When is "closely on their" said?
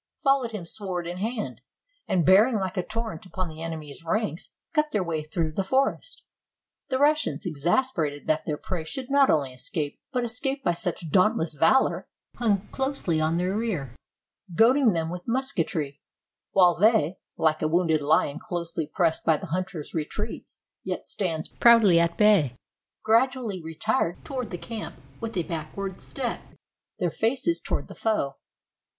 12.69-13.55